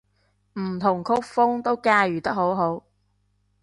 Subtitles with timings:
[0.59, 2.83] 唔同曲風都駕馭得好好